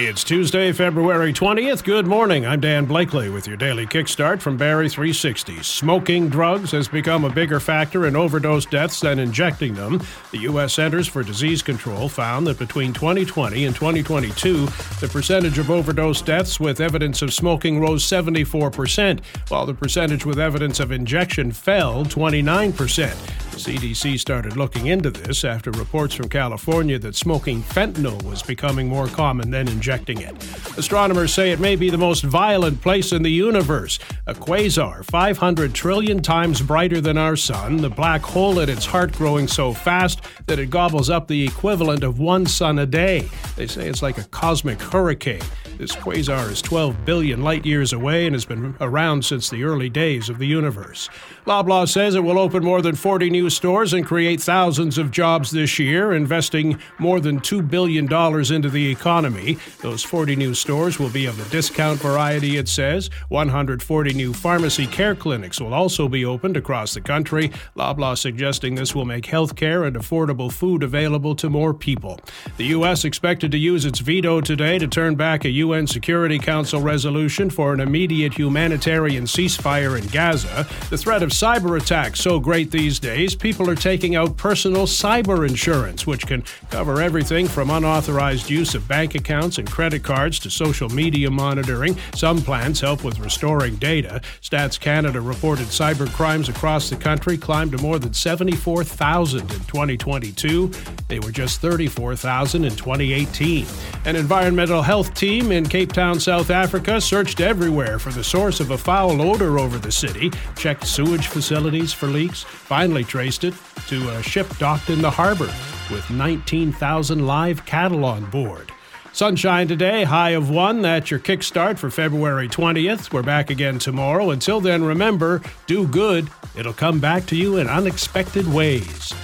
[0.00, 1.82] It's Tuesday, February 20th.
[1.82, 2.46] Good morning.
[2.46, 5.64] I'm Dan Blakely with your daily kickstart from Barrie 360.
[5.64, 10.00] Smoking drugs has become a bigger factor in overdose deaths than injecting them.
[10.30, 10.74] The U.S.
[10.74, 14.66] Centers for Disease Control found that between 2020 and 2022,
[15.00, 19.18] the percentage of overdose deaths with evidence of smoking rose 74%,
[19.48, 23.47] while the percentage with evidence of injection fell 29%.
[23.58, 29.08] CDC started looking into this after reports from California that smoking fentanyl was becoming more
[29.08, 30.32] common than injecting it.
[30.78, 33.98] Astronomers say it may be the most violent place in the universe.
[34.26, 39.12] A quasar, 500 trillion times brighter than our sun, the black hole at its heart
[39.12, 43.28] growing so fast that it gobbles up the equivalent of one sun a day.
[43.58, 45.42] They say it's like a cosmic hurricane.
[45.78, 49.88] This quasar is 12 billion light years away and has been around since the early
[49.88, 51.08] days of the universe.
[51.44, 55.50] Loblaw says it will open more than 40 new stores and create thousands of jobs
[55.50, 58.04] this year, investing more than $2 billion
[58.52, 59.58] into the economy.
[59.82, 63.10] Those 40 new stores will be of the discount variety, it says.
[63.28, 67.50] 140 new pharmacy care clinics will also be opened across the country.
[67.76, 72.20] Loblaw suggesting this will make health care and affordable food available to more people.
[72.56, 73.04] The U.S.
[73.04, 77.72] expected to use its veto today to turn back a UN Security Council resolution for
[77.72, 80.66] an immediate humanitarian ceasefire in Gaza.
[80.90, 85.48] The threat of cyber attacks so great these days, people are taking out personal cyber
[85.48, 90.50] insurance, which can cover everything from unauthorized use of bank accounts and credit cards to
[90.50, 91.96] social media monitoring.
[92.14, 94.20] Some plans help with restoring data.
[94.40, 100.70] Stats Canada reported cyber crimes across the country climbed to more than 74,000 in 2022.
[101.08, 103.66] They were just 34,000 in 2018.
[104.04, 108.70] An environmental health team in Cape Town, South Africa, searched everywhere for the source of
[108.70, 113.54] a foul odor over the city, checked sewage facilities for leaks, finally traced it
[113.86, 115.52] to a ship docked in the harbor
[115.90, 118.70] with 19,000 live cattle on board.
[119.14, 120.82] Sunshine today, high of one.
[120.82, 123.10] That's your kickstart for February 20th.
[123.12, 124.30] We're back again tomorrow.
[124.30, 129.14] Until then, remember do good, it'll come back to you in unexpected ways.